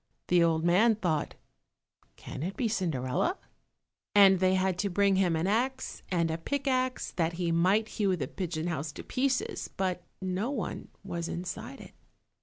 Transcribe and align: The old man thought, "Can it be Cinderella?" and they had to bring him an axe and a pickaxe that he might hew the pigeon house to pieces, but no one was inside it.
The 0.29 0.43
old 0.43 0.63
man 0.65 0.95
thought, 0.95 1.35
"Can 2.15 2.41
it 2.41 2.57
be 2.57 2.67
Cinderella?" 2.67 3.37
and 4.15 4.39
they 4.39 4.55
had 4.55 4.79
to 4.79 4.89
bring 4.89 5.17
him 5.17 5.35
an 5.35 5.45
axe 5.45 6.01
and 6.09 6.31
a 6.31 6.39
pickaxe 6.39 7.11
that 7.11 7.33
he 7.33 7.51
might 7.51 7.87
hew 7.87 8.15
the 8.15 8.27
pigeon 8.27 8.65
house 8.65 8.91
to 8.93 9.03
pieces, 9.03 9.67
but 9.77 10.01
no 10.19 10.49
one 10.49 10.87
was 11.03 11.27
inside 11.27 11.79
it. 11.81 11.91